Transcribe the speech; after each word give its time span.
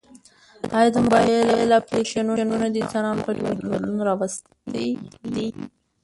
ایا 0.77 0.89
د 0.93 0.95
موبایل 1.05 1.69
اپلیکیشنونه 1.79 2.67
د 2.71 2.75
انسانانو 2.83 3.23
په 3.25 3.31
ژوند 3.37 3.57
کې 3.59 3.67
بدلون 3.71 3.99
راوستی؟ 4.09 4.89